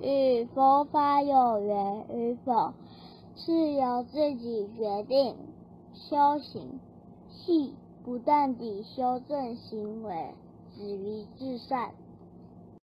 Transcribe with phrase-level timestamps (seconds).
[0.00, 2.72] 与佛法有缘与否，
[3.36, 5.36] 是由自己决定。
[5.94, 6.80] 修行
[7.30, 7.72] 系
[8.04, 10.34] 不断地修正行为，
[10.76, 11.94] 止于至善。